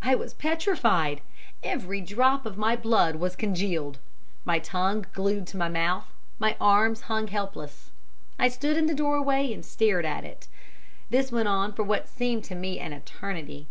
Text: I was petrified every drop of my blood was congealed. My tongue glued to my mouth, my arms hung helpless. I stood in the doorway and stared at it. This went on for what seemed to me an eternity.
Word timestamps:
I 0.00 0.14
was 0.14 0.32
petrified 0.32 1.22
every 1.64 2.00
drop 2.00 2.46
of 2.46 2.56
my 2.56 2.76
blood 2.76 3.16
was 3.16 3.34
congealed. 3.34 3.98
My 4.44 4.60
tongue 4.60 5.06
glued 5.12 5.44
to 5.48 5.56
my 5.56 5.68
mouth, 5.68 6.06
my 6.38 6.56
arms 6.60 7.00
hung 7.10 7.26
helpless. 7.26 7.90
I 8.38 8.46
stood 8.46 8.76
in 8.76 8.86
the 8.86 8.94
doorway 8.94 9.52
and 9.52 9.64
stared 9.64 10.04
at 10.04 10.22
it. 10.22 10.46
This 11.10 11.32
went 11.32 11.48
on 11.48 11.72
for 11.72 11.82
what 11.82 12.06
seemed 12.06 12.44
to 12.44 12.54
me 12.54 12.78
an 12.78 12.92
eternity. 12.92 13.66